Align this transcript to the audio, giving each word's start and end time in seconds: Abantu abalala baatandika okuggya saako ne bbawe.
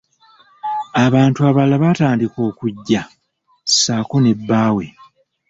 Abantu 1.05 1.39
abalala 1.49 1.75
baatandika 1.83 2.39
okuggya 2.49 3.01
saako 3.79 4.17
ne 4.21 4.33
bbawe. 4.39 4.85